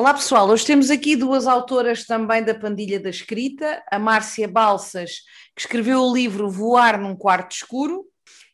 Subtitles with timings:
[0.00, 5.16] Olá pessoal, hoje temos aqui duas autoras também da Pandilha da Escrita, a Márcia Balsas,
[5.54, 8.06] que escreveu o livro Voar num Quarto Escuro,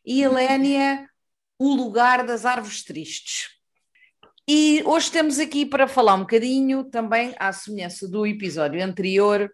[0.05, 1.09] e a Lénia,
[1.57, 3.47] O Lugar das Árvores Tristes.
[4.45, 9.49] E hoje temos aqui para falar um bocadinho, também à semelhança do episódio anterior,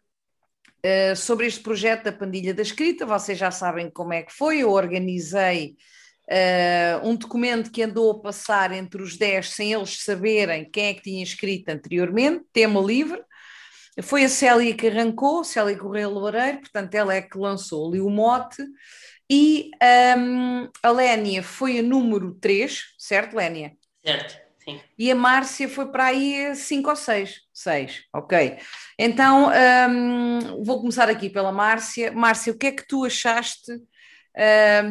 [0.83, 3.05] uh, sobre este projeto da Pandilha da Escrita.
[3.05, 5.75] Vocês já sabem como é que foi, eu organizei
[6.33, 10.93] Uh, um documento que andou a passar entre os 10 sem eles saberem quem é
[10.95, 13.21] que tinha escrito anteriormente, tema livre.
[14.01, 18.09] Foi a Célia que arrancou, Célia Correia Loureiro, portanto, ela é que lançou ali o
[18.09, 18.63] mote.
[19.29, 19.69] E
[20.17, 23.73] um, a Lénia foi a número 3, certo, Lénia?
[24.03, 24.81] Certo, sim.
[24.97, 27.41] E a Márcia foi para aí 5 ou 6.
[27.53, 28.57] 6, ok.
[28.97, 29.51] Então,
[29.87, 32.11] um, vou começar aqui pela Márcia.
[32.11, 33.71] Márcia, o que é que tu achaste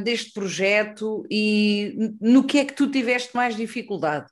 [0.05, 4.27] deste projeto e no que é que tu tiveste mais dificuldade?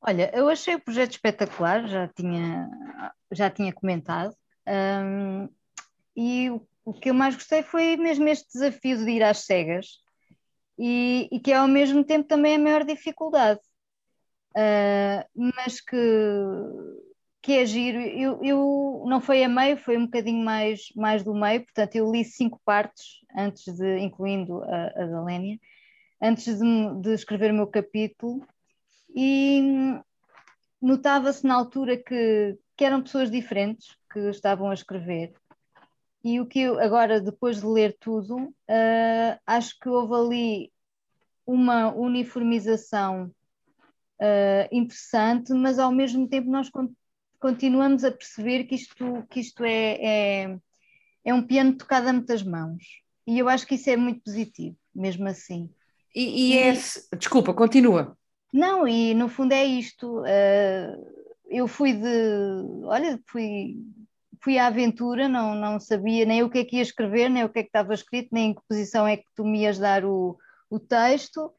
[0.00, 2.68] Olha, eu achei o projeto espetacular, já tinha,
[3.32, 4.32] já tinha comentado,
[4.66, 5.48] um,
[6.16, 9.98] e o, o, que eu mais gostei foi mesmo este desafio de ir às cegas,
[10.78, 13.60] e, e que é ao mesmo tempo também a maior dificuldade,
[14.56, 15.96] uh, mas que
[17.48, 17.98] que é giro.
[17.98, 22.12] Eu, eu não foi a meio, foi um bocadinho mais, mais do meio, portanto, eu
[22.12, 25.58] li cinco partes, antes de, incluindo a, a da Lénia,
[26.20, 28.46] antes de, de escrever o meu capítulo,
[29.16, 29.62] e
[30.78, 35.32] notava-se na altura que, que eram pessoas diferentes que estavam a escrever.
[36.22, 40.72] E o que eu, agora, depois de ler tudo, uh, acho que houve ali
[41.46, 43.32] uma uniformização
[44.20, 46.68] uh, interessante, mas ao mesmo tempo nós
[47.38, 50.58] continuamos a perceber que isto, que isto é, é,
[51.24, 52.82] é um piano tocado a muitas mãos.
[53.26, 55.70] E eu acho que isso é muito positivo, mesmo assim.
[56.14, 56.72] E, e é.
[57.16, 58.16] Desculpa, continua.
[58.52, 60.20] Não, e no fundo é isto.
[60.20, 62.84] Uh, eu fui de.
[62.84, 63.76] Olha, fui,
[64.42, 67.48] fui à aventura, não, não sabia nem o que é que ia escrever, nem o
[67.48, 70.04] que é que estava escrito, nem em que posição é que tu me ias dar
[70.04, 70.38] o,
[70.70, 71.52] o texto.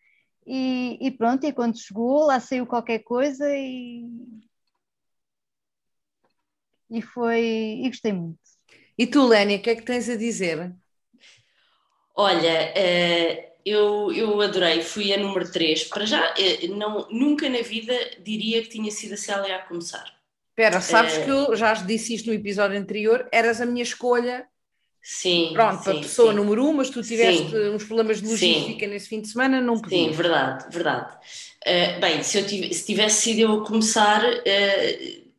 [0.45, 4.07] E, e pronto, e quando chegou, lá saiu qualquer coisa e,
[6.89, 7.41] e foi
[7.83, 8.39] e gostei muito.
[8.97, 10.73] E tu, Lénia, o que é que tens a dizer?
[12.13, 15.85] Olha, uh, eu, eu adorei, fui a número 3.
[15.85, 20.03] Para já, uh, não, nunca na vida diria que tinha sido a Célia a começar.
[20.49, 24.45] Espera, sabes uh, que eu já disse isto no episódio anterior, eras a minha escolha.
[25.01, 25.51] Sim.
[25.53, 26.35] Pronto, sim, a pessoa sim.
[26.35, 27.69] número um, mas tu tiveste sim.
[27.69, 28.91] uns problemas de logística sim.
[28.91, 29.97] nesse fim de semana, não podia.
[29.97, 31.17] Sim, verdade, verdade.
[32.01, 34.21] bem, se, eu tivesse, se tivesse sido eu a começar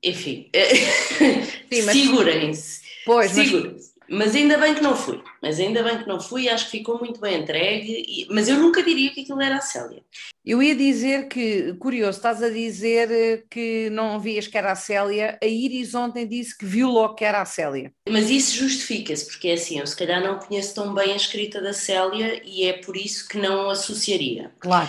[0.02, 0.50] enfim,
[1.70, 2.80] segurem-se.
[3.04, 3.92] Pois, segurem-se.
[4.08, 4.18] Mas...
[4.18, 4.34] mas...
[4.34, 5.22] ainda bem que não fui.
[5.42, 8.04] Mas ainda bem que não fui, acho que ficou muito bem entregue.
[8.06, 8.26] E...
[8.30, 10.02] Mas eu nunca diria que aquilo era a Célia.
[10.44, 14.76] Eu ia dizer que, curioso, estás a dizer eh, que não vias que era a
[14.76, 15.38] Célia.
[15.42, 17.92] A Iris ontem disse que viu logo que era a Célia.
[18.08, 21.60] Mas isso justifica-se, porque é assim, eu se calhar não conheço tão bem a escrita
[21.60, 24.50] da Célia e é por isso que não associaria.
[24.58, 24.88] Claro.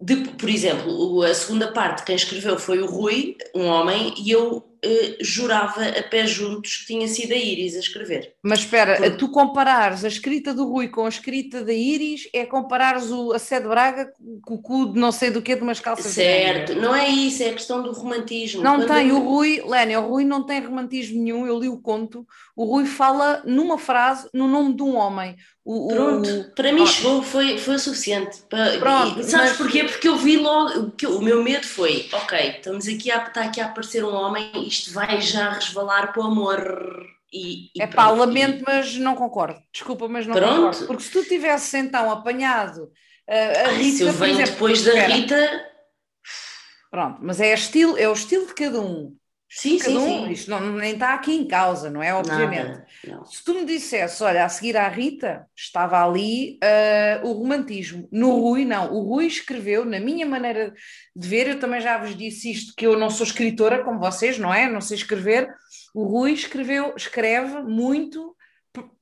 [0.00, 4.69] De, por exemplo, a segunda parte, quem escreveu foi o Rui, um homem, e eu
[4.84, 8.34] uh, jurava a pé juntos que tinha sido a Iris a escrever.
[8.42, 13.10] Mas espera, tu comparares a escrita do Rui com a escrita da Iris é comparares
[13.10, 15.80] o, a Sé de Braga com o cu de não sei do que de umas
[15.80, 18.62] calças Certo, não é isso, é a questão do romantismo.
[18.62, 19.16] Não Quando tem, eu...
[19.16, 22.26] o Rui, Lénia, o Rui não tem romantismo nenhum, eu li o conto,
[22.56, 25.36] o Rui fala numa frase no nome de um homem.
[25.64, 26.54] O, Pronto, o...
[26.54, 28.42] para mim chegou, foi, foi o suficiente.
[28.48, 28.78] Para...
[28.78, 29.56] Pronto, sabes mas...
[29.56, 29.84] porquê?
[29.84, 33.66] Porque eu vi logo, o meu medo foi, ok, estamos aqui a, está aqui a
[33.66, 37.06] aparecer um homem isto vai já resvalar para o amor.
[37.32, 39.60] E, e é pá, lamento, mas não concordo.
[39.72, 40.56] Desculpa, mas não pronto.
[40.56, 40.86] concordo.
[40.86, 42.84] Porque se tu tivesse então apanhado
[43.28, 43.96] uh, a Rita.
[43.98, 45.66] Se eu venho exemplo, depois da Rita.
[46.90, 49.16] Pronto, mas é, estilo, é o estilo de cada um.
[49.52, 50.30] Sim, sim, um, sim.
[50.30, 52.14] Isto não, nem está aqui em causa, não é?
[52.14, 52.82] Obviamente.
[53.04, 58.08] Nada, Se tu me dissesse, olha, a seguir à Rita, estava ali uh, o romantismo.
[58.12, 58.94] No Rui, não.
[58.94, 60.72] O Rui escreveu, na minha maneira
[61.16, 64.38] de ver, eu também já vos disse isto, que eu não sou escritora como vocês,
[64.38, 64.70] não é?
[64.70, 65.52] Não sei escrever.
[65.92, 68.36] O Rui escreveu, escreve muito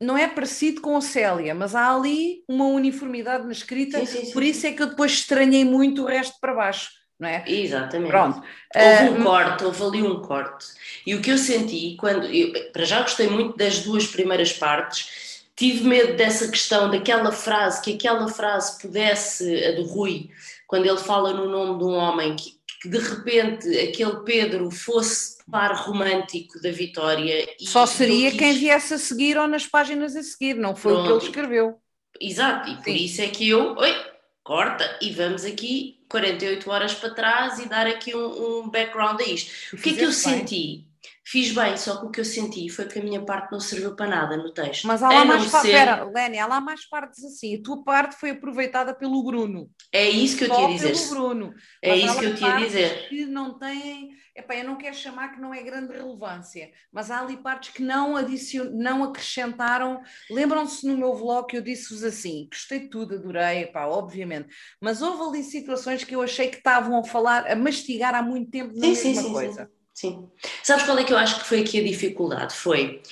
[0.00, 4.24] não é parecido com a Célia, mas há ali uma uniformidade na escrita, sim, sim,
[4.24, 4.32] sim.
[4.32, 7.44] por isso é que eu depois estranhei muito o resto para baixo não é?
[7.46, 8.10] Exatamente.
[8.10, 8.42] Pronto.
[8.74, 10.66] Houve um uh, corte, houve ali um corte.
[11.06, 12.26] E o que eu senti, quando.
[12.26, 17.82] Eu, para já gostei muito das duas primeiras partes, tive medo dessa questão, daquela frase,
[17.82, 20.30] que aquela frase pudesse, a do Rui,
[20.66, 25.38] quando ele fala no nome de um homem, que, que de repente aquele Pedro fosse
[25.50, 27.48] par romântico da Vitória.
[27.58, 28.38] Só seria quis...
[28.38, 31.04] quem viesse a seguir ou nas páginas a seguir, não foi Pronto.
[31.04, 31.80] o que ele escreveu.
[32.20, 32.94] Exato, e por Sim.
[32.94, 33.74] isso é que eu.
[33.76, 33.94] Oi,
[34.48, 39.24] corta e vamos aqui 48 horas para trás e dar aqui um, um background a
[39.24, 39.76] isto.
[39.76, 40.12] O que é que eu bem.
[40.12, 40.87] senti?
[41.24, 43.94] Fiz bem, só que o que eu senti foi que a minha parte não serviu
[43.94, 44.86] para nada no texto.
[44.86, 46.04] Mas há lá mais partes, ser...
[46.12, 47.56] Lénia, há lá mais partes assim.
[47.56, 49.70] A tua parte foi aproveitada pelo Bruno.
[49.92, 50.92] É isso que eu tinha a dizer.
[50.92, 51.54] pelo Bruno.
[51.82, 53.08] É mas isso que eu tinha a dizer.
[53.08, 57.20] Que não têm, epá, eu não quero chamar que não é grande relevância, mas há
[57.20, 58.70] ali partes que não, adicion...
[58.72, 60.00] não acrescentaram.
[60.30, 64.48] Lembram-se no meu vlog que eu disse-vos assim: gostei de tudo, adorei, epá, obviamente,
[64.80, 68.50] mas houve ali situações que eu achei que estavam a falar, a mastigar há muito
[68.50, 69.77] tempo na sim, mesma sim, coisa.
[69.98, 70.30] Sim.
[70.62, 72.54] Sabes qual é que eu acho que foi aqui a dificuldade?
[72.54, 73.02] Foi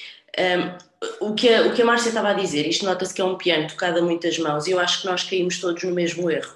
[1.20, 3.24] um, o, que a, o que a Márcia estava a dizer, isto nota-se que é
[3.24, 6.30] um piano tocado a muitas mãos, e eu acho que nós caímos todos no mesmo
[6.30, 6.54] erro.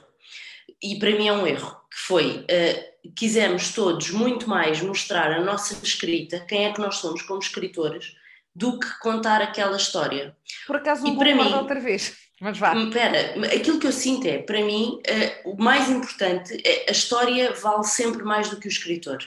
[0.81, 5.41] E para mim é um erro, que foi, uh, quisemos todos muito mais mostrar a
[5.41, 8.15] nossa escrita, quem é que nós somos como escritores,
[8.55, 10.37] do que contar aquela história.
[10.65, 12.15] Por acaso não e para mim, outra vez.
[12.41, 12.75] Mas vá.
[12.75, 14.99] Espera, aquilo que eu sinto é, para mim,
[15.45, 19.19] uh, o mais importante é a história vale sempre mais do que o escritor.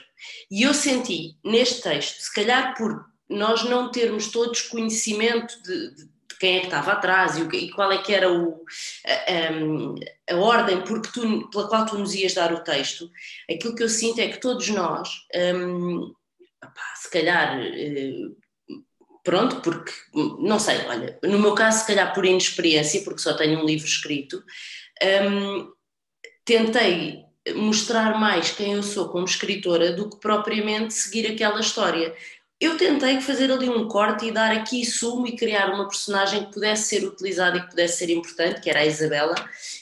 [0.50, 6.38] E eu senti neste texto, se calhar por nós não termos todos conhecimento de, de
[6.40, 8.64] quem é que estava atrás e, o, e, qual é que era o,
[9.06, 13.08] a, a, a ordem porque tu, pela qual tu nos ias dar o texto,
[13.48, 15.08] aquilo que eu sinto é que todos nós,
[15.54, 16.12] um,
[16.62, 18.43] opá, se calhar, uh,
[19.24, 19.90] pronto, porque,
[20.38, 23.86] não sei, olha, no meu caso, se calhar por inexperiência, porque só tenho um livro
[23.86, 24.44] escrito,
[25.30, 25.72] um,
[26.44, 27.24] tentei
[27.54, 32.14] mostrar mais quem eu sou como escritora do que propriamente seguir aquela história.
[32.60, 36.52] Eu tentei fazer ali um corte e dar aqui sumo e criar uma personagem que
[36.52, 39.34] pudesse ser utilizada e que pudesse ser importante, que era a Isabela,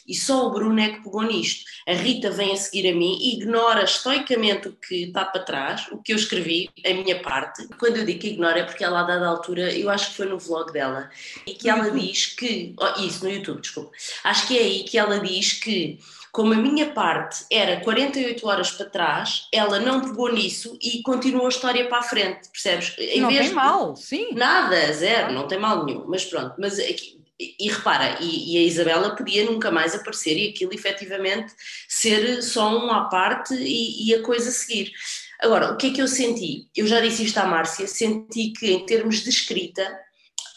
[0.09, 1.65] e só o Bruno é que pegou nisto.
[1.87, 5.87] A Rita vem a seguir a mim e ignora estoicamente o que está para trás,
[5.93, 7.69] o que eu escrevi, a minha parte.
[7.79, 10.27] Quando eu digo que ignora é porque ela, a dada altura, eu acho que foi
[10.27, 11.11] no vlog dela,
[11.47, 12.75] e que ela diz que.
[12.79, 13.91] Oh, isso, no YouTube, desculpa.
[14.25, 16.01] Acho que é aí que ela diz que
[16.33, 21.45] como a minha parte era 48 horas para trás, ela não pegou nisso e continuou
[21.45, 22.95] a história para a frente, percebes?
[22.99, 23.55] Em não tem de...
[23.55, 24.33] mal, sim.
[24.33, 26.55] Nada, zero, não tem mal nenhum, mas pronto.
[26.59, 31.53] Mas aqui, e, repara, e, e, a Isabela podia nunca mais aparecer e aquilo efetivamente
[31.87, 34.91] ser só um à parte e, e, a coisa seguir.
[35.39, 36.67] Agora, o que é que eu senti?
[36.75, 39.83] Eu já disse isto à Márcia, senti que em termos de escrita,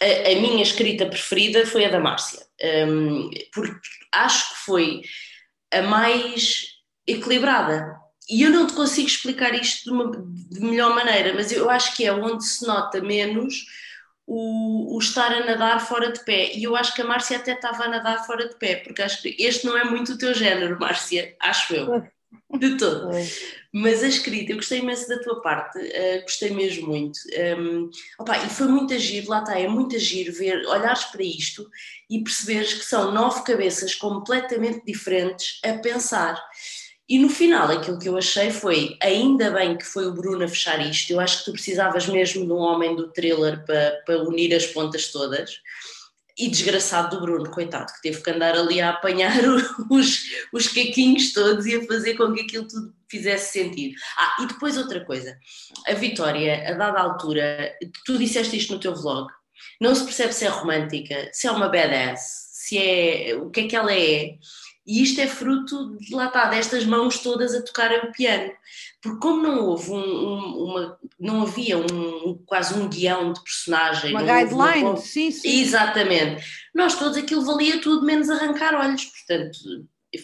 [0.02, 2.46] a, a minha escrita preferida foi a da Márcia,
[2.88, 5.02] um, porque acho que foi
[5.72, 6.66] a mais
[7.08, 7.96] equilibrada.
[8.30, 11.96] E eu não te consigo explicar isto de, uma, de melhor maneira, mas eu acho
[11.96, 13.66] que é onde se nota menos
[14.26, 16.56] o, o, estar a nadar fora de pé.
[16.56, 19.22] E eu acho que a Márcia até estava a nadar fora de pé, porque acho
[19.22, 22.04] que este não é muito o teu género, Márcia, acho eu.
[22.58, 23.10] De todo.
[23.74, 27.20] Mas a escrita, eu gostei imenso da tua parte, uh, gostei mesmo muito.
[27.60, 31.70] Um, opa, e foi muito agir, lá está, é muito agir ver, olhares para isto
[32.10, 36.42] e perceberes que são nove cabeças completamente diferentes a pensar.
[37.08, 40.48] E no final, aquilo que eu achei foi: ainda bem que foi o Bruno a
[40.48, 41.12] fechar isto.
[41.12, 44.66] Eu acho que tu precisavas mesmo de um homem do thriller para, para unir as
[44.66, 45.60] pontas todas
[46.38, 49.40] e desgraçado do Bruno, coitado, que teve que andar ali a apanhar
[49.90, 53.96] os, os caquinhos todos e a fazer com que aquilo tudo fizesse sentido.
[54.18, 55.38] Ah, e depois outra coisa,
[55.88, 57.74] a Vitória, a dada altura,
[58.06, 59.32] tu disseste isto no teu vlog,
[59.80, 63.68] não se percebe se é romântica, se é uma badass, se é o que é
[63.68, 64.36] que ela é.
[64.88, 68.52] E isto é fruto de lá está, destas mãos todas a tocarem o piano.
[69.06, 74.10] Porque como não houve um, um, uma, não havia um, quase um guião de personagem.
[74.10, 74.98] Uma guideline, uma...
[74.98, 75.62] sim, sim.
[75.62, 76.44] Exatamente.
[76.74, 79.60] Nós todos aquilo valia tudo menos arrancar olhos, portanto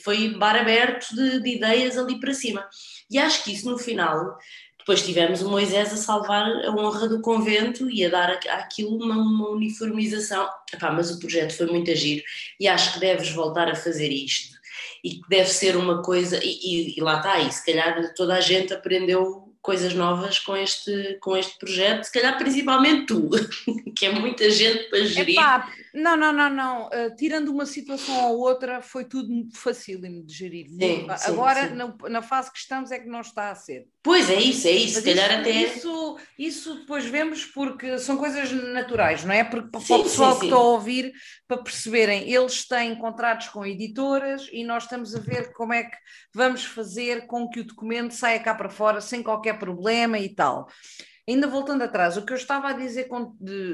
[0.04, 2.68] foi bar aberto de, de ideias ali para cima.
[3.08, 4.36] E acho que isso no final
[4.80, 9.16] depois tivemos o Moisés a salvar a honra do convento e a dar àquilo uma,
[9.16, 10.50] uma uniformização.
[10.74, 12.24] Epá, mas o projeto foi muito agir
[12.60, 14.60] e acho que deves voltar a fazer isto.
[15.04, 18.42] E que deve ser uma coisa, e, e, lá está, e se calhar toda a
[18.42, 23.30] gente aprendeu coisas novas com este, com este projeto, se calhar principalmente tu,
[23.96, 25.38] que é muita gente para gerir.
[25.38, 26.88] Epá, não, não, não, não.
[26.88, 30.68] Uh, tirando uma situação ou outra, foi tudo muito facílimo de gerir.
[30.70, 31.76] Sim, Agora, sim.
[31.76, 33.88] Na, na, fase que estamos, é que não está a ser.
[34.04, 35.00] Pois é, isso, é isso.
[35.00, 35.52] Se calhar isso, até.
[35.52, 39.44] Isso, isso depois vemos porque são coisas naturais, não é?
[39.44, 41.14] Porque para sim, o pessoal que está a ouvir,
[41.48, 45.98] para perceberem, eles têm contratos com editoras e nós estamos a ver como é que
[46.34, 50.68] vamos fazer com que o documento saia cá para fora sem qualquer problema e tal.
[51.28, 53.08] Ainda voltando atrás, o que eu estava a dizer,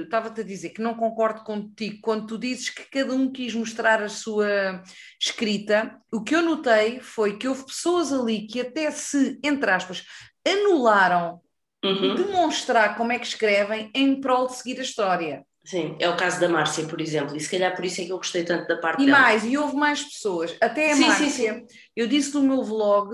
[0.03, 4.01] estava-te a dizer que não concordo contigo quando tu dizes que cada um quis mostrar
[4.01, 4.83] a sua
[5.19, 5.97] escrita.
[6.11, 10.03] O que eu notei foi que houve pessoas ali que até se, entre aspas,
[10.45, 11.41] anularam
[11.83, 12.15] uhum.
[12.15, 15.45] demonstrar como é que escrevem em prol de seguir a história.
[15.63, 18.11] Sim, é o caso da Márcia, por exemplo, e se calhar por isso é que
[18.11, 19.17] eu gostei tanto da parte e dela.
[19.17, 21.67] E mais, e houve mais pessoas, até a sim, Márcia, sim, sim.
[21.93, 23.13] eu disse no meu vlog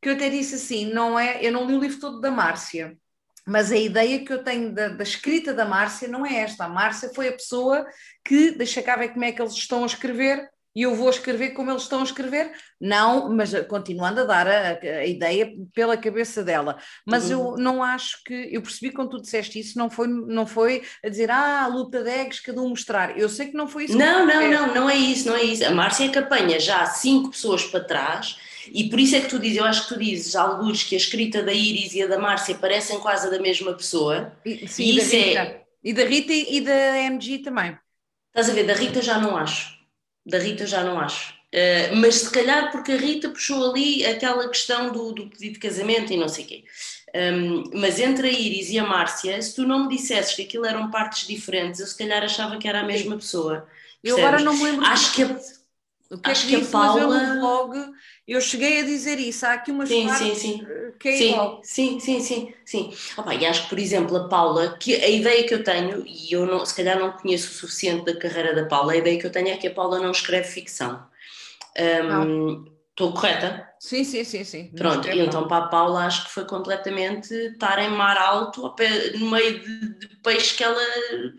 [0.00, 2.94] que eu até disse assim, não é, eu não li o livro todo da Márcia,
[3.48, 6.64] mas a ideia que eu tenho da, da, escrita da Márcia não é esta.
[6.64, 7.86] A Márcia foi a pessoa
[8.22, 11.54] que, deixa cá ver como é que eles estão a escrever, e eu vou escrever
[11.54, 12.52] como eles estão a escrever.
[12.78, 16.78] Não, mas continuando a dar a, a ideia pela cabeça dela.
[17.06, 17.54] Mas uhum.
[17.54, 18.48] eu não acho que.
[18.52, 22.04] Eu percebi quando tu disseste isso, não foi, não foi a dizer, ah, a luta
[22.04, 23.18] de eggs, cada um mostrar.
[23.18, 23.96] Eu sei que não foi isso.
[23.96, 25.64] Não, não, não, não é isso, não é isso.
[25.64, 28.36] A Márcia é que apanha já cinco pessoas para trás
[28.72, 30.98] e por isso é que tu dizes, eu acho que tu dizes, alguns que a
[30.98, 34.32] escrita da Iris e a da Márcia parecem quase da mesma pessoa.
[34.44, 35.40] E, sim, e, da Rita.
[35.40, 35.62] É...
[35.84, 37.78] e da Rita e da MG também.
[38.28, 39.76] Estás a ver, da Rita já não acho.
[40.24, 41.32] Da Rita já não acho.
[41.48, 45.58] Uh, mas se calhar porque a Rita puxou ali aquela questão do, do pedido de
[45.58, 46.64] casamento e não sei o quê.
[47.14, 50.66] Um, mas entre a Iris e a Márcia, se tu não me dissesses que aquilo
[50.66, 53.66] eram partes diferentes, eu se calhar achava que era a mesma pessoa.
[54.04, 54.84] Eu agora não me lembro.
[54.84, 55.40] Acho que a,
[56.10, 57.00] o que acho é que, a Paula.
[57.00, 57.92] Eu blog
[58.28, 60.66] eu cheguei a dizer isso, há aqui umas sim, partes sim, sim.
[61.00, 61.60] que é sim, igual.
[61.64, 62.92] Sim, sim, sim, sim.
[63.16, 66.30] Opa, e acho que, por exemplo, a Paula, que a ideia que eu tenho, e
[66.30, 69.26] eu não, se calhar não conheço o suficiente da carreira da Paula, a ideia que
[69.26, 71.02] eu tenho é que a Paula não escreve ficção.
[71.78, 73.66] Um, estou correta?
[73.80, 74.72] Sim, sim, sim, sim.
[74.76, 79.12] Pronto, e então para a Paula acho que foi completamente estar em mar alto pé,
[79.16, 80.80] no meio de, de, peixe que ela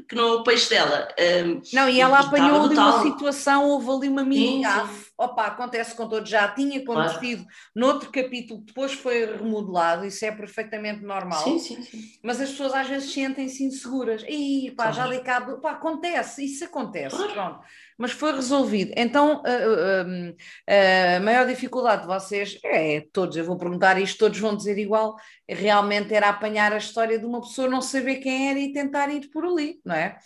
[0.08, 1.08] que não é o peixe dela.
[1.46, 5.10] Um, não, e ela apanhou ali uma situação, houve ali uma mini gafe.
[5.18, 7.58] Opa, acontece com todos, já tinha acontecido claro.
[7.76, 11.44] noutro capítulo, depois foi remodelado, isso é perfeitamente normal.
[11.44, 12.04] Sim, sim, sim.
[12.24, 14.24] Mas as pessoas às vezes sentem-se inseguras.
[14.28, 14.96] E pá, claro.
[14.96, 17.34] já dei cabo, pá, acontece, isso acontece, claro.
[17.34, 17.60] pronto.
[17.98, 18.94] Mas foi resolvido.
[18.96, 24.40] Então, a, a, a maior dificuldade de vocês é, todos, eu vou perguntar isto, todos
[24.40, 25.16] vão dizer igual,
[25.48, 29.30] realmente era apanhar a história de uma pessoa, não saber quem era e tentar ir
[29.30, 30.18] por ali, não é?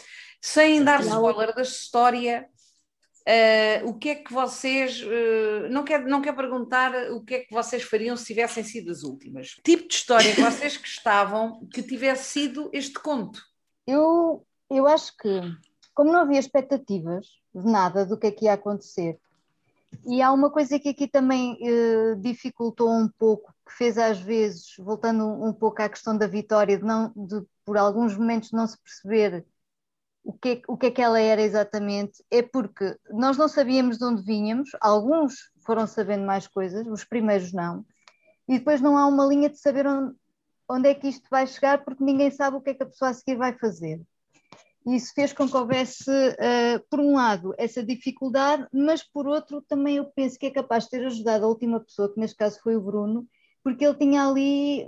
[0.42, 2.48] Sem dar spoiler da história,
[3.28, 7.40] uh, o que é que vocês, uh, não, quer, não quer perguntar o que é
[7.40, 9.56] que vocês fariam se tivessem sido as últimas.
[9.64, 13.42] Tipo de história que vocês gostavam que tivesse sido este conto?
[13.88, 15.42] Eu, eu acho que,
[15.94, 19.18] como não havia expectativas de nada do que é que ia acontecer,
[20.06, 24.76] e há uma coisa que aqui também eh, dificultou um pouco, que fez às vezes,
[24.78, 28.78] voltando um, pouco à questão da Vitória, de não, de, por alguns momentos não se
[28.82, 29.46] perceber
[30.24, 33.98] o que, é, o que é que ela era exatamente, é porque nós não sabíamos
[33.98, 37.86] de onde vínhamos, alguns foram sabendo mais coisas, os primeiros não,
[38.48, 40.16] e depois não há uma linha de saber onde,
[40.70, 43.12] onde é que isto vai chegar, porque ninguém sabe o que é que a pessoa
[43.12, 44.02] a seguir vai fazer.
[44.86, 49.96] Isso fez com que houvesse, uh, por um lado, essa dificuldade, mas por outro, também
[49.98, 52.76] eu penso que é capaz de ter ajudado a última pessoa, que neste caso foi
[52.76, 53.26] o Bruno,
[53.64, 54.86] porque ele tinha ali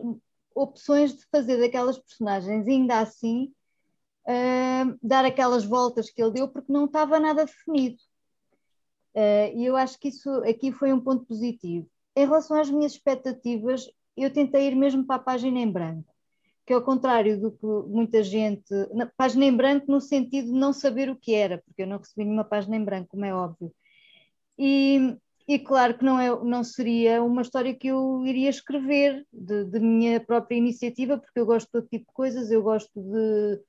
[0.53, 3.53] opções de fazer daquelas personagens, ainda assim,
[4.27, 7.97] uh, dar aquelas voltas que ele deu, porque não estava nada definido.
[9.13, 11.89] Uh, e eu acho que isso aqui foi um ponto positivo.
[12.17, 16.14] Em relação às minhas expectativas, eu tentei ir mesmo para a página em branco
[16.65, 18.73] que ao contrário do que muita gente.
[18.93, 21.97] Na, página em branco no sentido de não saber o que era, porque eu não
[21.97, 23.71] recebi nenhuma página em branco, como é óbvio.
[24.57, 25.15] E,
[25.47, 29.79] e claro que não, é, não seria uma história que eu iria escrever de, de
[29.79, 33.61] minha própria iniciativa, porque eu gosto de todo tipo de coisas, eu gosto de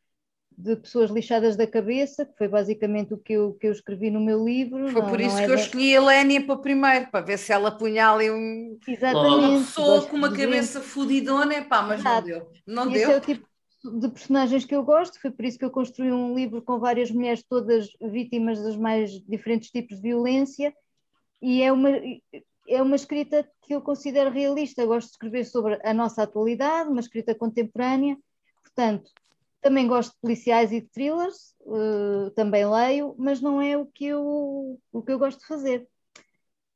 [0.56, 4.20] de pessoas lixadas da cabeça, que foi basicamente o que eu, que eu escrevi no
[4.20, 4.88] meu livro.
[4.88, 7.70] Foi não, por isso que eu escolhi a Lénia para primeiro, para ver se ela
[7.70, 12.16] punha ali um, uma pessoa com uma cabeça fodidona, pá, mas Exato.
[12.16, 12.48] não deu.
[12.66, 13.10] Não Esse deu.
[13.10, 13.46] é o tipo
[13.84, 17.10] de personagens que eu gosto, foi por isso que eu construí um livro com várias
[17.10, 20.74] mulheres todas vítimas dos mais diferentes tipos de violência
[21.40, 21.90] e é uma,
[22.68, 26.88] é uma escrita que eu considero realista, eu gosto de escrever sobre a nossa atualidade,
[26.88, 28.16] uma escrita contemporânea,
[28.64, 29.10] portanto,
[29.66, 34.06] também gosto de policiais e de thrillers, uh, também leio, mas não é o que,
[34.06, 35.88] eu, o que eu gosto de fazer.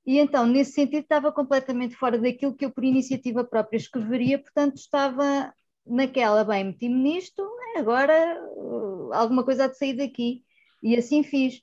[0.04, 4.74] E então, nesse sentido, estava completamente fora daquilo que eu, por iniciativa própria, escreveria, portanto,
[4.74, 5.54] estava
[5.86, 10.42] naquela, bem, meti-me nisto, agora uh, alguma coisa há de sair daqui.
[10.82, 11.62] E assim fiz.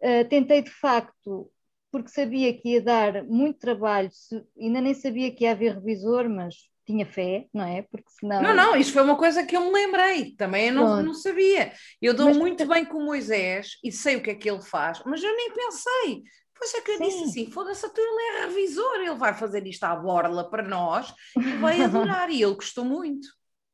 [0.00, 1.50] Uh, tentei, de facto,
[1.90, 6.28] porque sabia que ia dar muito trabalho, se, ainda nem sabia que ia haver revisor,
[6.28, 6.54] mas
[6.88, 7.82] tinha fé, não é?
[7.82, 8.42] Porque senão.
[8.42, 11.72] Não, não, isto foi uma coisa que eu me lembrei, também eu não, não sabia.
[12.00, 15.02] Eu dou mas, muito bem com Moisés e sei o que é que ele faz,
[15.04, 16.22] mas eu nem pensei.
[16.56, 17.04] Pois é que eu Sim.
[17.04, 21.56] disse assim: foda-se, ele é revisor, ele vai fazer isto à borla para nós e
[21.58, 23.28] vai adorar, e ele gostou muito.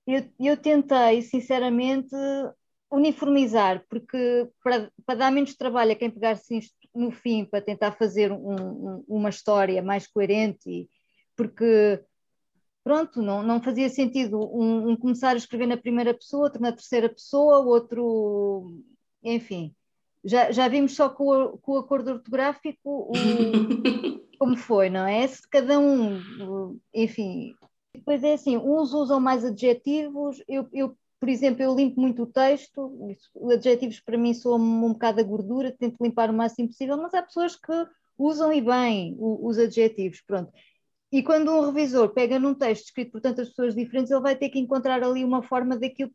[0.06, 2.14] Eu, eu tentei, sinceramente,
[2.90, 6.58] uniformizar, porque para, para dar menos trabalho a quem pegar-se
[6.92, 10.88] no fim para tentar fazer um, um, uma história mais coerente,
[11.36, 12.00] porque
[12.84, 16.70] pronto, não, não fazia sentido um, um, começar a escrever na primeira pessoa, outro na
[16.70, 18.70] terceira pessoa, outro
[19.22, 19.74] enfim,
[20.22, 23.12] já, já vimos só com o, com o acordo ortográfico o,
[24.38, 25.26] como foi, não é?
[25.26, 27.54] Se cada um, enfim,
[27.94, 32.26] depois é assim, uns usam mais adjetivos, eu, eu por exemplo, eu limpo muito o
[32.26, 36.98] texto, os adjetivos para mim soam um bocado a gordura, tento limpar o máximo possível,
[36.98, 37.72] mas há pessoas que
[38.18, 40.52] usam e bem os adjetivos, pronto.
[41.14, 44.48] E quando um revisor pega num texto escrito por tantas pessoas diferentes, ele vai ter
[44.48, 46.10] que encontrar ali uma forma daquilo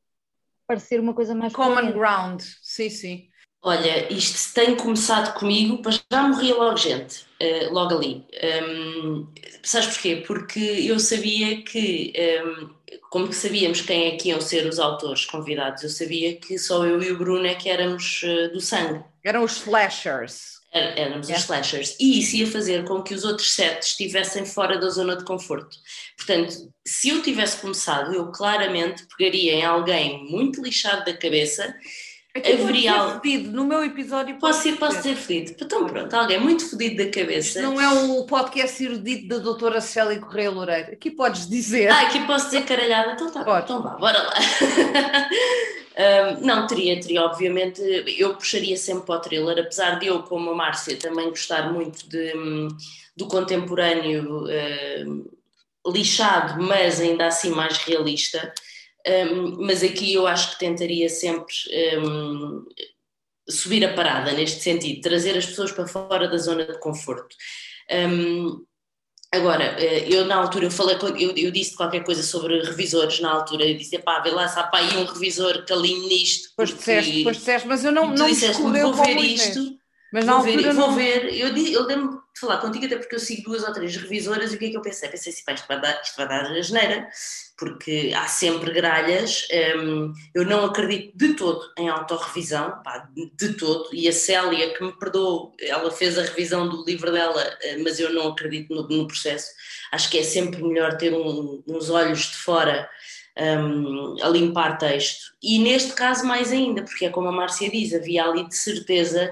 [0.67, 1.93] parecer uma coisa mais Common coerente.
[1.93, 3.29] ground, sim, sim.
[3.61, 8.25] Olha, isto tem começado comigo, mas já morria logo gente, uh, logo ali.
[8.67, 9.25] Um,
[9.63, 10.17] sabes porquê?
[10.17, 12.11] Porque eu sabia que,
[12.43, 12.69] um,
[13.09, 16.85] como que sabíamos quem é que iam ser os autores convidados, eu sabia que só
[16.85, 19.01] eu e o Bruno é que éramos uh, do sangue.
[19.23, 20.58] Eram os slashers.
[20.71, 21.95] Éramos os slashers.
[21.99, 25.75] E isso ia fazer com que os outros sete estivessem fora da zona de conforto.
[26.15, 31.75] Portanto, se eu tivesse começado, eu claramente pegaria em alguém muito lixado da cabeça
[32.35, 33.21] Haveria algo.
[33.21, 33.51] Fedido.
[33.51, 34.37] No meu episódio.
[34.37, 35.57] Posso, ser, posso ser fedido.
[35.59, 37.59] Então, pronto, alguém muito fedido da cabeça.
[37.59, 40.91] Isto não é o podcast erudito da doutora Célia Correia Loureiro.
[40.91, 41.89] Aqui podes dizer.
[41.89, 43.13] Ah, aqui posso dizer caralhada.
[43.13, 43.63] Então tá, Pode.
[43.63, 44.33] então vá, bora lá.
[46.39, 47.81] um, não, teria, teria, obviamente.
[48.17, 52.07] Eu puxaria sempre para o thriller, apesar de eu, como a Márcia, também gostar muito
[52.07, 52.31] de,
[53.17, 58.53] do contemporâneo uh, lixado, mas ainda assim mais realista.
[59.07, 61.53] Um, mas aqui eu acho que tentaria sempre
[61.97, 62.65] um,
[63.47, 67.35] subir a parada neste sentido, trazer as pessoas para fora da zona de conforto.
[67.91, 68.63] Um,
[69.33, 73.31] agora, eh, eu na altura eu falei, eu, eu, disse qualquer coisa sobre revisores na
[73.31, 76.49] altura, eu disse, pá, vê lá se há para aí um revisor que alinhe nisto.
[76.55, 79.79] Pois disseste, depois disseste, mas eu não, não disseste, vou ver isto.
[80.11, 80.73] Mas vou ver, não...
[80.73, 83.95] vou ver, eu, eu lembro de falar contigo até porque eu sigo duas ou três
[83.95, 85.09] revisoras e o que é que eu pensei?
[85.09, 87.07] Pensei assim, isto vai dar, isto vai dar asneira,
[87.57, 89.45] porque há sempre gralhas,
[89.77, 94.83] um, eu não acredito de todo em autorrevisão, pá, de todo, e a Célia, que
[94.83, 98.87] me perdoou, ela fez a revisão do livro dela, eh, mas eu não acredito no,
[98.87, 99.51] no processo,
[99.91, 102.89] acho que é sempre melhor ter um, uns olhos de fora
[103.37, 107.93] um, a limpar texto, e neste caso mais ainda, porque é como a Márcia diz,
[107.93, 109.29] havia ali de certeza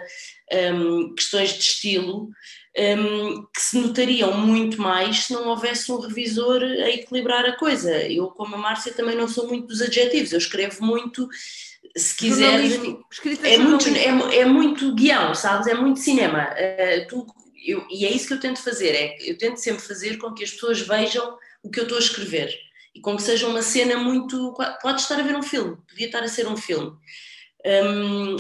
[0.52, 2.30] um, questões de estilo
[2.78, 7.92] um, que se notariam muito mais se não houvesse um revisor a equilibrar a coisa.
[8.04, 11.28] Eu, como a Márcia, também não sou muito dos adjetivos, eu escrevo muito,
[11.96, 12.76] se quiseres,
[13.44, 15.68] é muito, é, é, muito guião, sabes?
[15.68, 16.50] É muito cinema.
[16.52, 17.26] Uh, tu,
[17.66, 20.44] eu, e é isso que eu tento fazer, é eu tento sempre fazer com que
[20.44, 22.54] as pessoas vejam o que eu estou a escrever
[22.94, 24.54] e com que seja uma cena muito.
[24.82, 26.96] Pode estar a ver um filme, podia estar a ser um filme.
[27.66, 28.38] Um,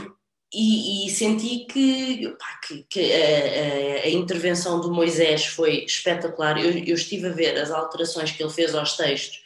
[0.54, 6.58] e, e, senti que, pá, que, que a, a, intervenção do Moisés foi espetacular.
[6.58, 9.42] Eu, eu, estive a ver as alterações que ele fez aos textos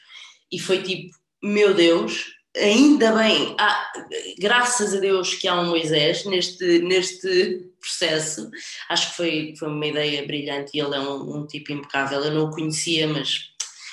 [0.52, 3.92] e foi tipo, meu Deus, ainda bem, ah,
[4.40, 8.50] graças a Deus que há um Moisés neste, neste processo.
[8.90, 12.24] Acho que foi, foi uma ideia brilhante e ele é um, um tipo impecável.
[12.24, 13.50] Eu não o conhecia, mas.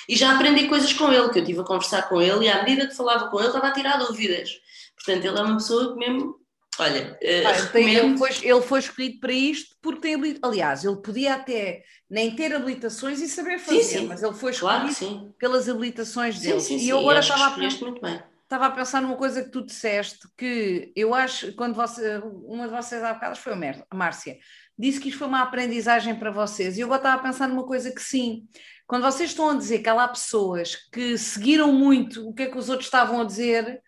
[0.07, 2.63] E já aprendi coisas com ele, que eu estive a conversar com ele e à
[2.63, 4.59] medida que falava com ele estava a tirar dúvidas.
[4.95, 6.38] Portanto, ele é uma pessoa que mesmo
[6.79, 10.53] Olha, uh, tem, ele, foi, ele foi escolhido para isto porque tem habilitações.
[10.53, 14.07] Aliás, ele podia até nem ter habilitações e saber fazer, sim, sim.
[14.07, 16.59] mas ele foi escolhido claro pelas habilitações dele.
[16.59, 19.65] Sim, sim, e eu agora estava a, pensar, estava a pensar numa coisa que tu
[19.65, 24.37] disseste, que eu acho, quando você, uma de vocês há bocado foi a Márcia,
[24.77, 26.77] disse que isto foi uma aprendizagem para vocês.
[26.77, 28.47] E eu agora estava a pensar numa coisa que sim.
[28.87, 32.45] Quando vocês estão a dizer que há lá pessoas que seguiram muito o que é
[32.47, 33.81] que os outros estavam a dizer,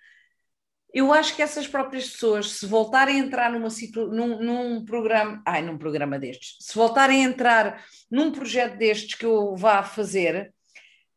[0.93, 3.69] eu acho que essas próprias pessoas, se voltarem a entrar numa
[4.11, 9.25] num, num programa, ai, num programa destes, se voltarem a entrar num projeto destes que
[9.25, 10.53] eu vá fazer,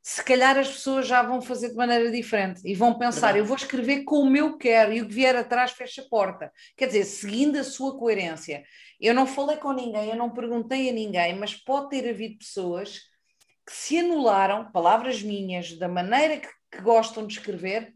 [0.06, 3.56] se calhar as pessoas já vão fazer de maneira diferente e vão pensar, eu vou
[3.56, 6.52] escrever como eu quero e o que vier atrás fecha a porta.
[6.76, 8.62] Quer dizer, seguindo a sua coerência.
[9.00, 13.00] Eu não falei com ninguém, eu não perguntei a ninguém, mas pode ter havido pessoas
[13.66, 17.93] que se anularam, palavras minhas, da maneira que, que gostam de escrever,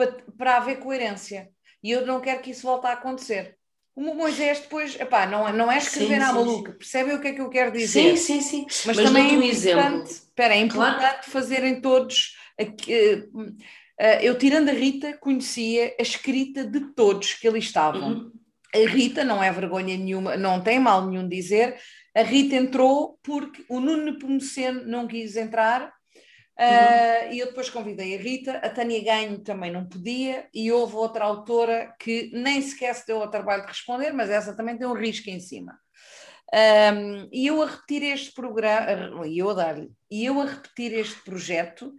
[0.00, 1.50] para, para haver coerência.
[1.82, 3.56] E eu não quero que isso volte a acontecer.
[3.94, 7.40] O Moisés depois, epá, não, não é escrever à maluca, percebem o que é que
[7.40, 8.16] eu quero dizer?
[8.16, 8.66] Sim, sim, sim.
[8.86, 10.02] Mas, Mas também é importante, exemplo.
[10.04, 11.30] espera, é importante claro.
[11.30, 12.36] fazerem todos.
[12.56, 13.26] Eh,
[13.98, 18.12] eh, eu, tirando a Rita, conhecia a escrita de todos que ali estavam.
[18.12, 18.32] Uhum.
[18.74, 21.76] A Rita, não é vergonha nenhuma, não tem mal nenhum dizer,
[22.14, 25.92] a Rita entrou porque o Nuno Nepomuceno não quis entrar
[26.60, 30.94] Uh, e eu depois convidei a Rita, a Tânia Ganho também não podia, e houve
[30.94, 34.86] outra autora que nem sequer se deu ao trabalho de responder, mas essa também tem
[34.86, 35.78] um risco em cima.
[36.52, 40.92] Um, e eu a repetir este programa, e eu a dar-lhe, e eu a repetir
[40.92, 41.94] este projeto,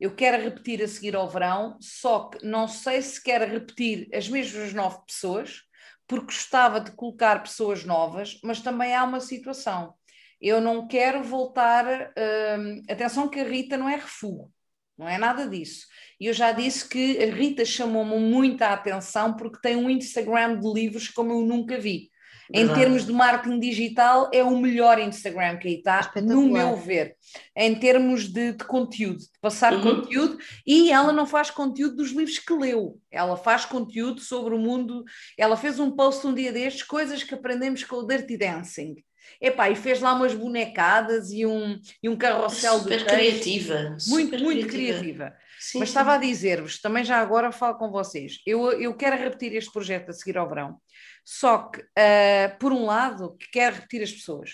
[0.00, 4.30] eu quero repetir a seguir ao verão, só que não sei se quero repetir as
[4.30, 5.60] mesmas nove pessoas,
[6.06, 9.92] porque gostava de colocar pessoas novas, mas também há uma situação.
[10.40, 12.12] Eu não quero voltar.
[12.58, 14.50] Hum, atenção, que a Rita não é refúgio,
[14.96, 15.86] não é nada disso.
[16.20, 20.72] E eu já disse que a Rita chamou-me muita atenção porque tem um Instagram de
[20.72, 22.10] livros como eu nunca vi.
[22.52, 27.16] Em termos de marketing digital, é o melhor Instagram que aí está, no meu ver,
[27.56, 29.82] em termos de, de conteúdo, de passar uhum.
[29.82, 34.58] conteúdo, e ela não faz conteúdo dos livros que leu, ela faz conteúdo sobre o
[34.58, 35.04] mundo.
[35.36, 38.94] Ela fez um post um dia destes, coisas que aprendemos com o Dirty Dancing.
[39.40, 44.02] Epá, e fez lá umas bonecadas e um, e um carrossel super de criativa muito,
[44.02, 45.36] super muito criativa, criativa.
[45.58, 45.92] Sim, mas sim.
[45.92, 50.10] estava a dizer-vos, também já agora falo com vocês eu, eu quero repetir este projeto
[50.10, 50.80] a seguir ao verão
[51.24, 54.52] só que, uh, por um lado, que quer repetir as pessoas,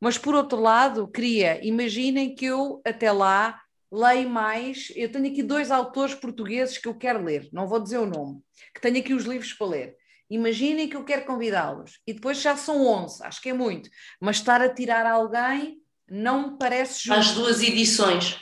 [0.00, 3.60] mas por outro lado, queria, imaginem que eu até lá
[3.92, 4.92] leio mais.
[4.96, 8.40] Eu tenho aqui dois autores portugueses que eu quero ler, não vou dizer o nome,
[8.74, 9.96] que tenho aqui os livros para ler.
[10.30, 13.88] Imaginem que eu quero convidá-los e depois já são 11, acho que é muito,
[14.20, 15.78] mas estar a tirar alguém
[16.10, 17.18] não me parece justo.
[17.18, 18.38] As duas edições.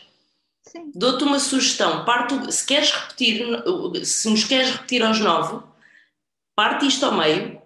[0.94, 2.04] Dou-te uma sugestão.
[2.04, 3.46] Parto, se queres repetir,
[4.04, 5.64] se nos queres repetir aos nove,
[6.56, 7.60] parte isto ao meio,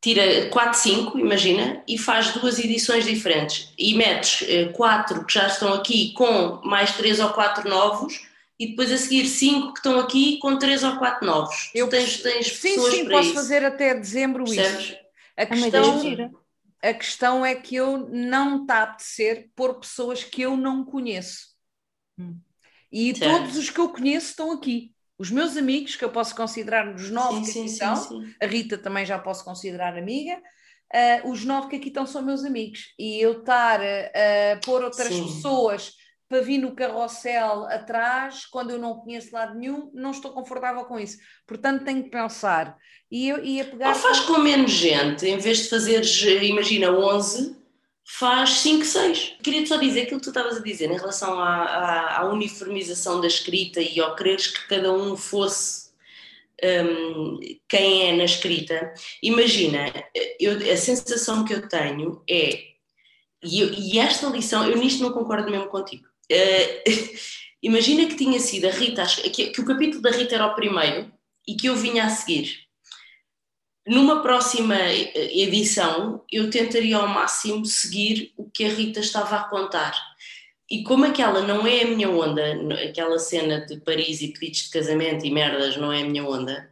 [0.00, 3.72] tira 4, 5, imagina, e faz duas edições diferentes.
[3.76, 8.26] E metes 4 eh, que já estão aqui com mais 3 ou 4 novos,
[8.58, 11.70] e depois a seguir 5 que estão aqui com 3 ou 4 novos.
[11.74, 13.34] Eu tens, tens sim, pessoas sim, para posso isso.
[13.34, 14.86] fazer até dezembro Percebes?
[14.86, 14.96] isso.
[15.36, 16.32] A questão,
[16.82, 21.48] a questão é que eu não está a apetecer pôr pessoas que eu não conheço.
[22.18, 22.38] Hum.
[22.90, 23.38] E certo.
[23.38, 27.10] todos os que eu conheço estão aqui os meus amigos, que eu posso considerar os
[27.10, 31.30] nove sim, que aqui sim, estão, sim, a Rita também já posso considerar amiga, uh,
[31.30, 32.94] os nove que aqui estão são meus amigos.
[32.98, 35.95] E eu estar a pôr outras pessoas
[36.28, 40.98] para vir no carrossel atrás, quando eu não conheço lado nenhum, não estou confortável com
[40.98, 41.18] isso.
[41.46, 42.76] Portanto, tenho que pensar.
[43.10, 43.90] E eu ia pegar.
[43.90, 47.56] Ou faz com menos gente, em vez de fazeres, imagina, 11
[48.04, 49.36] faz 5, 6.
[49.42, 53.20] Queria só dizer aquilo que tu estavas a dizer em relação à, à, à uniformização
[53.20, 55.86] da escrita e ao quereres que cada um fosse
[56.62, 58.94] um, quem é na escrita.
[59.22, 59.92] Imagina,
[60.38, 62.76] eu, a sensação que eu tenho é,
[63.42, 66.06] e, eu, e, esta lição, eu nisto não concordo mesmo contigo.
[66.30, 67.16] Uh,
[67.62, 71.12] imagina que tinha sido a Rita, que, que o capítulo da Rita era o primeiro
[71.46, 72.66] e que eu vinha a seguir
[73.86, 79.44] numa próxima eh, edição, eu tentaria ao máximo seguir o que a Rita estava a
[79.44, 79.94] contar.
[80.68, 82.42] E como aquela não é a minha onda,
[82.84, 86.68] aquela cena de Paris e pedidos de casamento e merdas não é a minha onda,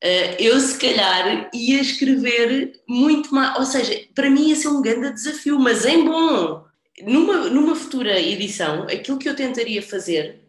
[0.00, 3.58] eh, eu se calhar ia escrever muito mais.
[3.58, 6.64] Ou seja, para mim ia ser um grande desafio, mas em bom.
[7.00, 10.40] Numa, numa futura edição, aquilo que eu tentaria fazer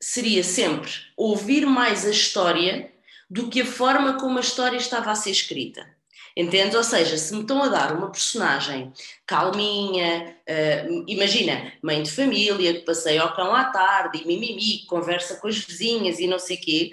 [0.00, 2.92] seria sempre ouvir mais a história
[3.30, 5.88] do que a forma como a história estava a ser escrita.
[6.36, 6.74] Entendes?
[6.74, 8.92] Ou seja, se me estão a dar uma personagem
[9.26, 15.36] calminha, uh, imagina, mãe de família, que passeia ao cão à tarde e mimimi, conversa
[15.36, 16.90] com as vizinhas e não sei quê,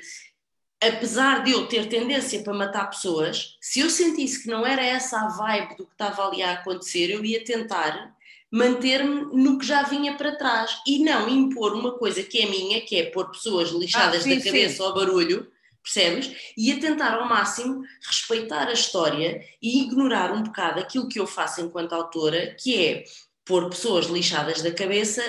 [0.81, 5.19] apesar de eu ter tendência para matar pessoas, se eu sentisse que não era essa
[5.19, 8.15] a vibe do que estava ali a acontecer, eu ia tentar
[8.51, 12.81] manter-me no que já vinha para trás e não impor uma coisa que é minha,
[12.81, 14.83] que é pôr pessoas lixadas ah, sim, da cabeça sim.
[14.83, 15.47] ao barulho
[15.81, 16.53] percebes?
[16.57, 21.25] E a tentar ao máximo respeitar a história e ignorar um bocado aquilo que eu
[21.25, 23.03] faço enquanto autora, que é
[23.49, 25.23] pôr pessoas lixadas da cabeça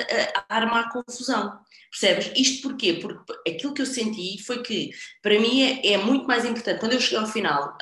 [0.46, 1.58] a, armar confusão.
[1.90, 2.30] Percebes?
[2.36, 2.92] Isto porquê?
[3.00, 4.90] Porque aquilo que eu senti foi que,
[5.22, 6.78] para mim, é, é muito mais importante.
[6.78, 7.76] Quando eu cheguei ao final,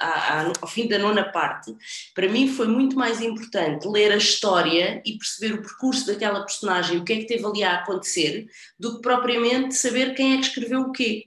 [0.63, 1.77] ao fim da nona parte,
[2.15, 6.99] para mim foi muito mais importante ler a história e perceber o percurso daquela personagem,
[6.99, 8.47] o que é que teve ali a acontecer,
[8.79, 11.25] do que propriamente saber quem é que escreveu o quê.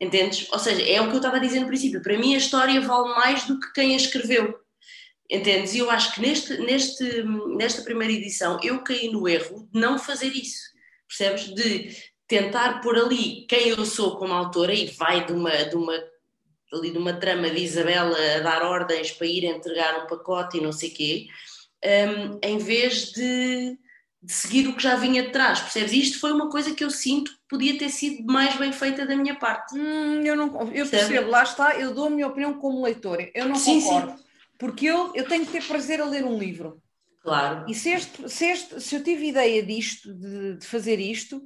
[0.00, 0.50] Entendes?
[0.50, 2.02] Ou seja, é o que eu estava a dizer no princípio.
[2.02, 4.65] Para mim, a história vale mais do que quem a escreveu.
[5.30, 5.74] Entendes?
[5.74, 7.22] E eu acho que neste, neste,
[7.56, 10.60] nesta primeira edição eu caí no erro de não fazer isso.
[11.08, 11.54] Percebes?
[11.54, 15.94] De tentar pôr ali quem eu sou como autora e vai de uma, de uma,
[16.72, 20.60] ali de uma trama de Isabela a dar ordens para ir entregar um pacote e
[20.60, 21.26] não sei o quê,
[21.84, 23.78] um, em vez de
[24.26, 25.92] de seguir o que já vinha de trás, percebes?
[25.92, 29.06] E isto foi uma coisa que eu sinto que podia ter sido mais bem feita
[29.06, 29.78] da minha parte.
[29.78, 33.48] Hum, eu não eu percebo, lá está, eu dou a minha opinião como leitora, eu
[33.48, 34.24] não sim, concordo, sim.
[34.58, 36.82] Porque eu, eu tenho que ter prazer a ler um livro.
[37.22, 37.64] Claro.
[37.68, 41.42] E se, este, se, este, se eu tive ideia disto, de, de fazer isto,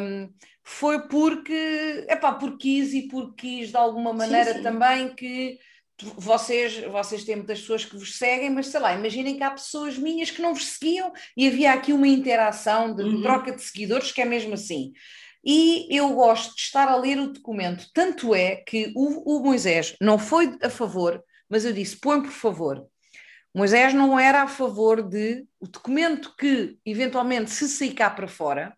[0.00, 0.28] um,
[0.62, 5.58] foi porque, epá, porque quis e porque quis de alguma maneira sim, também que
[6.16, 9.96] vocês, vocês têm muitas pessoas que vos seguem, mas sei lá, imaginem que há pessoas
[9.96, 13.22] minhas que não vos seguiam e havia aqui uma interação de uhum.
[13.22, 14.92] troca de seguidores que é mesmo assim.
[15.42, 19.96] E eu gosto de estar a ler o documento, tanto é que o, o Moisés
[20.00, 22.86] não foi a favor mas eu disse: põe por favor.
[23.54, 28.76] Moisés não era a favor de o documento que eventualmente se sair cá para fora,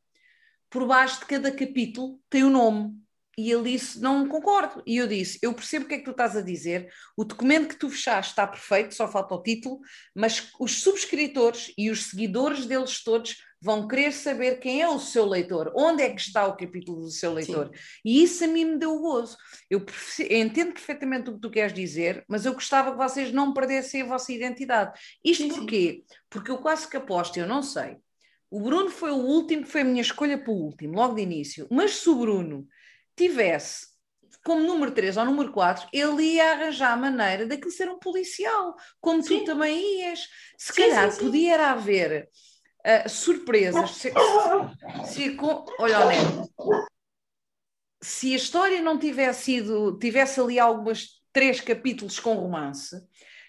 [0.70, 2.94] por baixo de cada capítulo tem o nome.
[3.37, 4.83] E ele disse: Não concordo.
[4.85, 6.92] E eu disse: Eu percebo o que é que tu estás a dizer.
[7.16, 9.81] O documento que tu fechaste está perfeito, só falta o título,
[10.12, 15.27] mas os subscritores e os seguidores deles todos vão querer saber quem é o seu
[15.27, 17.66] leitor, onde é que está o capítulo do seu leitor.
[17.66, 17.83] Sim.
[18.05, 19.37] E isso a mim me deu gozo.
[19.68, 19.85] Eu,
[20.31, 24.07] entendo perfeitamente o que tu queres dizer, mas eu gostava que vocês não perdessem a
[24.07, 24.99] vossa identidade.
[25.25, 26.05] Isto sim, porquê?
[26.07, 26.16] Sim.
[26.31, 27.97] Porque eu quase que aposto, eu não sei.
[28.51, 31.66] O Bruno foi o último, foi a minha escolha para o último, logo de início.
[31.71, 32.66] Mas se o Bruno
[33.14, 33.88] tivesse
[34.44, 38.75] como número 3 ou número 4, ele ia arranjar a maneira daquilo ser um policial,
[39.01, 39.40] como sim.
[39.40, 40.21] tu também ias.
[40.57, 42.29] Se sim, calhar sim, podia haver
[42.86, 43.90] uh, surpresas.
[43.90, 44.12] Se,
[45.04, 45.36] se,
[45.78, 46.50] olha, Neto,
[48.02, 52.96] se a história não tivesse sido, tivesse ali algumas três capítulos com romance,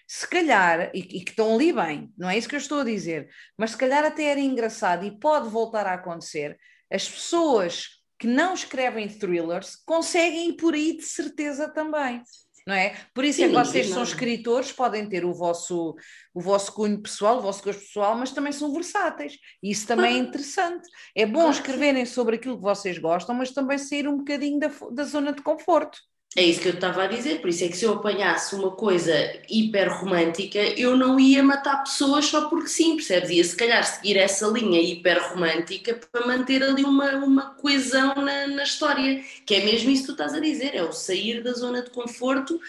[0.06, 2.84] se calhar, e, e, que estão ali bem, não é isso que eu estou a
[2.84, 6.58] dizer, mas se calhar até era engraçado e pode voltar a acontecer,
[6.90, 12.22] as pessoas que não escrevem thrillers conseguem ir por aí de certeza também
[12.70, 12.94] não é?
[13.12, 15.96] Por isso Sim, é que vocês são escritores, podem ter o vosso,
[16.32, 19.36] o vosso cunho pessoal, o vosso gosto pessoal, mas também são versáteis.
[19.60, 20.88] Isso também é interessante.
[21.14, 25.02] É bom escreverem sobre aquilo que vocês gostam, mas também sair um bocadinho da, da
[25.02, 25.98] zona de conforto.
[26.36, 28.70] É isso que eu estava a dizer, por isso é que se eu apanhasse uma
[28.70, 29.12] coisa
[29.48, 33.30] hiper romântica, eu não ia matar pessoas só porque sim, percebes?
[33.30, 38.46] Ia se calhar seguir essa linha hiper romântica para manter ali uma, uma coesão na,
[38.46, 41.52] na história, que é mesmo isso que tu estás a dizer, é o sair da
[41.52, 42.60] zona de conforto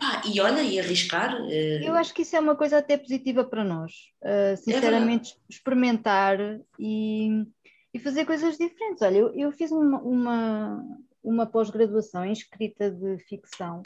[0.00, 1.38] pá, e olha, e arriscar.
[1.38, 1.84] Uh...
[1.84, 6.38] Eu acho que isso é uma coisa até positiva para nós, uh, sinceramente, é experimentar
[6.78, 7.44] e,
[7.92, 9.02] e fazer coisas diferentes.
[9.02, 10.82] Olha, eu, eu fiz uma, uma
[11.22, 13.82] uma pós-graduação em escrita de ficção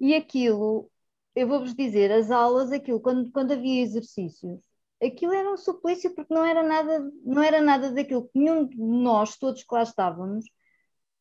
[0.00, 0.90] e aquilo,
[1.34, 4.58] eu vou-vos dizer, as aulas, aquilo, quando, quando havia exercícios,
[5.02, 8.76] aquilo era um suplício porque não era nada, não era nada daquilo que nenhum de
[8.76, 10.44] nós, todos que lá estávamos,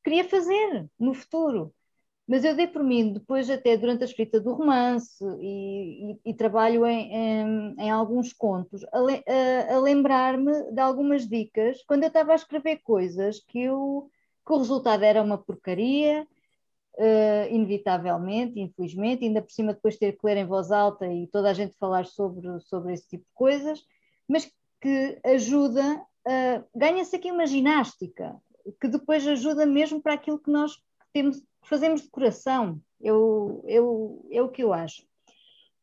[0.03, 1.73] queria fazer no futuro.
[2.27, 6.33] Mas eu dei por mim, depois até durante a escrita do romance e, e, e
[6.33, 12.09] trabalho em, em, em, alguns contos, a, a, a lembrar-me de algumas dicas quando eu
[12.09, 14.11] estava a escrever coisas que eu
[14.47, 16.25] que o resultado era uma porcaria,
[16.97, 21.49] uh, inevitavelmente, infelizmente, ainda por cima depois ter que ler em voz alta e toda
[21.49, 23.85] a gente falar sobre, sobre esse tipo de coisas,
[24.25, 28.41] mas que ajuda, uh, ganha-se aqui uma ginástica,
[28.79, 30.81] que depois ajuda mesmo para aquilo que nós
[31.11, 35.05] temos, fazemos de coração, eu, eu, é o que eu acho.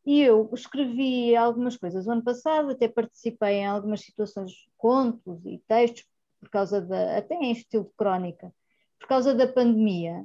[0.07, 5.63] E eu escrevi algumas coisas o ano passado, até participei em algumas situações, contos e
[5.67, 6.07] textos,
[6.45, 8.53] por causa da, até em estilo de crónica,
[9.01, 10.25] por causa da pandemia.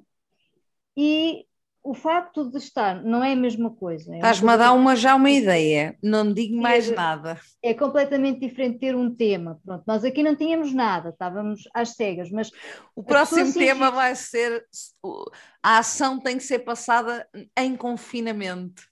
[0.95, 1.47] E
[1.81, 4.13] o facto de estar não é a mesma coisa.
[4.13, 7.39] É Estás-me a dar uma, já uma ideia, não digo mais é, nada.
[7.63, 9.59] É completamente diferente ter um tema.
[9.65, 12.51] Pronto, nós aqui não tínhamos nada, estávamos às cegas, mas.
[12.95, 14.65] O próximo tema vai ser
[15.63, 17.27] a ação tem que ser passada
[17.57, 18.83] em confinamento.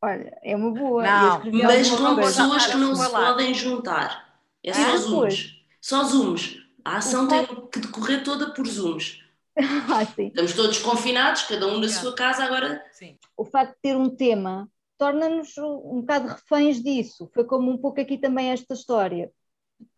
[0.00, 1.02] Olha, é uma boa.
[1.02, 4.28] Não, mas com pessoas que não se podem juntar.
[4.62, 5.54] É só ah, zooms.
[5.80, 6.67] Só zooms.
[6.88, 9.22] A ação tem que decorrer toda por Zooms.
[9.58, 12.82] ah, Estamos todos confinados, cada um na sua casa, agora.
[12.92, 13.18] Sim.
[13.36, 17.30] O facto de ter um tema torna-nos um bocado reféns disso.
[17.34, 19.30] Foi como um pouco aqui também esta história.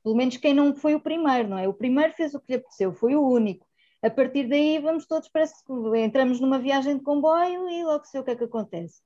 [0.03, 1.69] Pelo menos quem não foi o primeiro, não é?
[1.69, 3.65] O primeiro fez o que lhe apeteceu, foi o único.
[4.03, 8.21] A partir daí vamos todos, parece que entramos numa viagem de comboio e logo sei
[8.21, 9.01] o que é que acontece.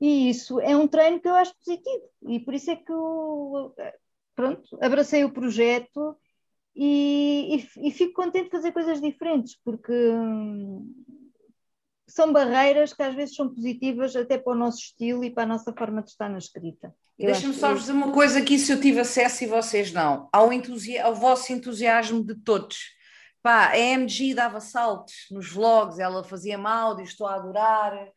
[0.00, 2.04] E isso é um treino que eu acho positivo.
[2.28, 3.74] E por isso é que eu,
[4.36, 6.16] pronto, abracei o projeto
[6.74, 10.92] e, e, e, fico contente de fazer coisas diferentes, porque hum,
[12.06, 15.46] são barreiras que às vezes são positivas até para o nosso estilo e para a
[15.46, 16.94] nossa forma de estar na escrita.
[17.18, 20.98] Deixa-me só dizer uma coisa que se eu tive acesso e vocês não, ao, entusi
[20.98, 22.78] ao vosso entusiasmo de todos.
[23.42, 28.08] Pá, a MG dava saltos nos vlogs, ela fazia áudio, estou a adorar.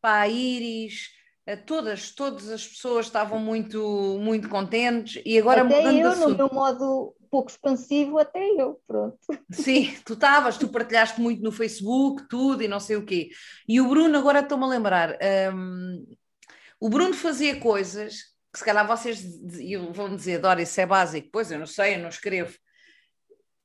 [0.00, 1.10] Pá, a Iris,
[1.46, 6.36] eh, todas, todas as pessoas estavam muito, muito contentes e agora Até mudando eu, no
[6.36, 9.18] meu modo pouco expansivo, até eu, pronto.
[9.50, 13.30] Sim, tu estavas, tu partilhaste muito no Facebook, tudo e não sei o quê.
[13.66, 15.18] E o Bruno, agora estou-me a lembrar,
[15.54, 16.04] um,
[16.78, 19.24] o Bruno fazia coisas que se calhar vocês
[19.94, 21.30] vão dizer, Dora, isso é básico.
[21.32, 22.54] Pois, eu não sei, eu não escrevo.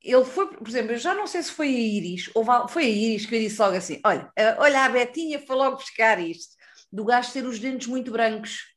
[0.02, 2.90] Ele foi, por exemplo, eu já não sei se foi a Iris, ou foi a
[2.90, 6.56] Iris que eu disse logo assim, olha, olha a Betinha foi logo buscar isto,
[6.90, 8.77] do gajo ter os dentes muito brancos.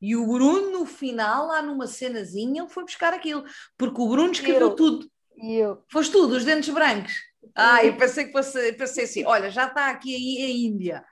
[0.00, 3.44] E o Bruno, no final, lá numa cenazinha, ele foi buscar aquilo,
[3.76, 4.76] porque o Bruno escreveu eu.
[4.76, 5.10] tudo.
[5.36, 5.82] E eu.
[5.90, 7.14] Foste tudo, os dentes brancos.
[7.54, 11.04] Ah, eu pensei que fosse, pensei assim: olha, já está aqui aí a Índia.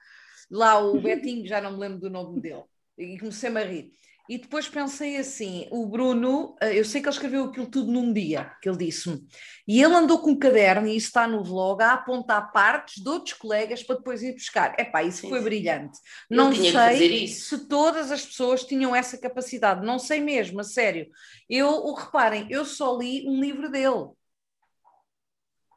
[0.50, 2.64] lá o Betinho, já não me lembro do nome dele,
[2.98, 3.92] e comecei-me a rir.
[4.26, 8.10] E depois pensei assim: o Bruno, eh, eu sei que ele escreveu aquilo tudo num
[8.10, 9.22] dia, que ele disse-me,
[9.68, 13.08] e ele andou com um caderno, e isso está no vlog, a apontar partes de
[13.08, 14.78] outros colegas para depois ir buscar.
[14.80, 15.44] Epá, isso sim, foi sim.
[15.44, 15.98] brilhante.
[16.30, 21.06] Eu não sei se todas as pessoas tinham essa capacidade, não sei mesmo, a sério.
[21.48, 24.08] Eu, reparem, eu só li um livro dele.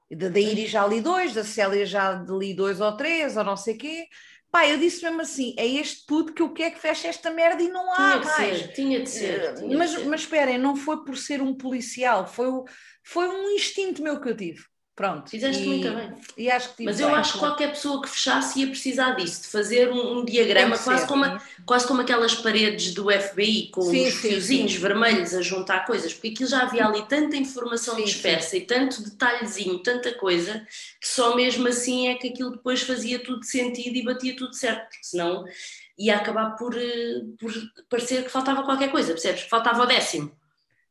[0.09, 3.75] Da, Iris já li dois, da Célia já li dois ou três, ou não sei
[3.75, 4.07] o quê.
[4.51, 7.61] Pá, eu disse mesmo assim: é este puto que eu quero que feche esta merda
[7.61, 8.57] e não há tinha mais.
[8.57, 9.39] Ser, tinha de ser.
[9.41, 10.05] Eh, tinha mas, de ser.
[10.05, 12.47] mas esperem, não foi por ser um policial, foi,
[13.03, 14.63] foi um instinto meu que eu tive.
[14.97, 15.29] Pronto.
[15.29, 16.11] Fizeste e, muito bem.
[16.35, 19.47] E acho que Mas eu acho que qualquer pessoa que fechasse ia precisar disso, de
[19.49, 24.07] fazer um, um diagrama quase, como a, quase como aquelas paredes do FBI, com sim,
[24.07, 24.79] os sim, fiozinhos sim.
[24.79, 29.77] vermelhos a juntar coisas, porque aquilo já havia ali tanta informação dispersa e tanto detalhezinho,
[29.83, 30.65] tanta coisa,
[30.99, 34.89] que só mesmo assim é que aquilo depois fazia tudo sentido e batia tudo certo,
[34.89, 35.45] porque senão
[35.95, 37.53] ia acabar por, eh, por
[37.87, 39.41] parecer que faltava qualquer coisa, percebes?
[39.43, 40.31] Faltava o décimo.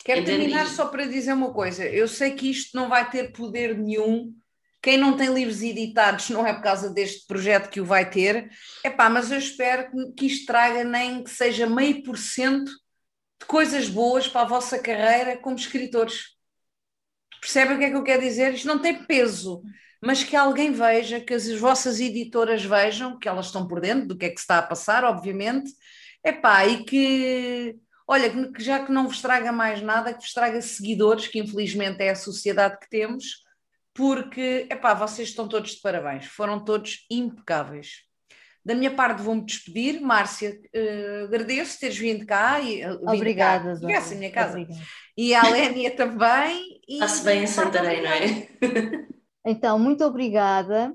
[0.07, 1.85] Quero terminar só para dizer uma coisa.
[1.85, 4.33] Eu sei que isto não vai ter poder nenhum.
[4.81, 8.49] Quem não tem livros editados não é por causa deste projeto que o vai ter.
[8.85, 13.47] É pá, mas eu espero que isto traga nem que seja meio por cento de
[13.49, 16.37] coisas boas para a vossa carreira como escritores.
[17.41, 18.55] Percebem o que é que eu quero dizer?
[18.55, 19.61] Isto não tem peso,
[20.01, 24.17] mas que alguém veja, que as vossas editoras vejam, que elas estão por dentro do
[24.17, 25.69] que é que se está a passar, obviamente.
[26.23, 30.33] É pá, e que Olha, que já que não vos traga mais nada, que vos
[30.33, 33.45] traga seguidores, que infelizmente é a sociedade que temos,
[33.93, 38.07] porque, epá, vocês estão todos de parabéns, foram todos impecáveis.
[38.65, 40.01] Da minha parte vou-me despedir.
[40.01, 42.61] Márcia, uh, agradeço teres vindo cá.
[42.61, 43.93] E, uh, Obrigada, cá.
[43.93, 44.59] Essa é a minha casa.
[44.59, 44.87] Obrigada.
[45.17, 46.81] E a Lénia também.
[46.89, 49.07] Está-se bem em Santarém, não é?
[49.49, 50.93] Então, muito obrigada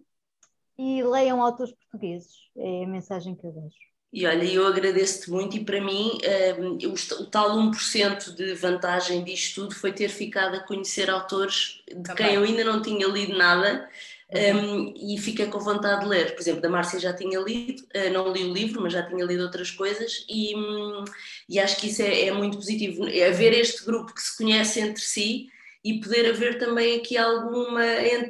[0.78, 3.90] e leiam autores portugueses, é a mensagem que eu deixo.
[4.13, 6.17] E olha, eu agradeço-te muito e para mim
[6.60, 11.82] um, o, o, tal 1% de vantagem disto tudo foi ter ficado a conhecer autores
[11.88, 12.15] de Também.
[12.15, 13.89] quem eu ainda não tinha lido nada
[14.34, 16.34] um, e fiquei com vontade de ler.
[16.34, 19.24] Por exemplo, da Márcia já tinha lido, uh, não li o livro, mas já tinha
[19.24, 21.06] lido outras coisas e, um,
[21.47, 23.08] e acho que isso é, é muito positivo.
[23.08, 25.47] É haver este grupo que se conhece entre si
[25.84, 27.84] e poder haver também aqui alguma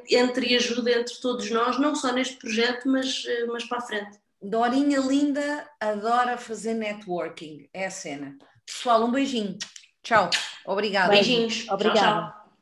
[0.10, 4.21] entre ajuda entre todos nós, não só neste projeto, mas, eh, mas para a frente.
[4.42, 8.38] Dorinha linda adora fazer networking, é a cena.
[8.66, 9.58] Pessoal, um beijinho.
[10.02, 10.30] Tchau.
[10.66, 11.10] Obrigada.
[11.10, 11.68] Beijinhos.
[11.70, 12.00] Obrigada.
[12.00, 12.41] Tchau, tchau.